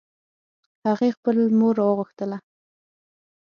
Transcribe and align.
هغې 0.87 1.09
خپل 1.17 1.37
مور 1.57 1.73
راوغوښتله 1.79 2.37